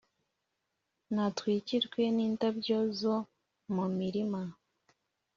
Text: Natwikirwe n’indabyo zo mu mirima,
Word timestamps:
Natwikirwe 1.13 2.01
n’indabyo 2.15 2.79
zo 2.99 3.15
mu 3.73 3.85
mirima, 3.97 4.41